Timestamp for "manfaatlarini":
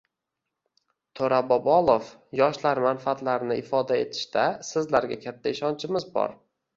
2.85-3.57